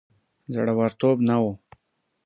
زړه 0.53 0.73
ورتوب 0.79 1.15
نه 1.27 1.35
وو. 1.41 1.51